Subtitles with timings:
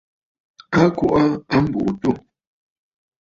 [0.79, 2.11] A kɔʼɔ aa a mbùʼû àtû.